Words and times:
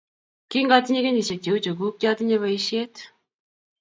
Kingatinye 0.49 0.99
kenyishiek 1.05 1.41
cheu 1.43 1.57
cheguuk, 1.63 1.95
kyatinye 1.99 2.35
boisiet 2.41 2.95